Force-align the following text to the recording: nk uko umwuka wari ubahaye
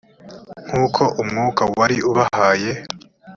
nk 0.67 0.73
uko 0.85 1.03
umwuka 1.21 1.61
wari 1.79 1.97
ubahaye 2.09 2.71